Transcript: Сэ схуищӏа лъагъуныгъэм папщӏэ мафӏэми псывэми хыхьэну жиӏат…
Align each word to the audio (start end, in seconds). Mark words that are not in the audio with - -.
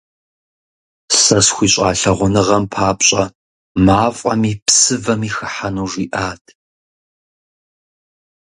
Сэ 1.21 1.39
схуищӏа 1.45 1.89
лъагъуныгъэм 1.99 2.63
папщӏэ 2.71 3.23
мафӏэми 3.85 4.51
псывэми 4.65 5.29
хыхьэну 5.35 5.85
жиӏат… 5.91 6.43